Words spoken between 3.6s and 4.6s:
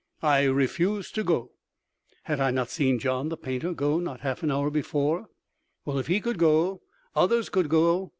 go not half an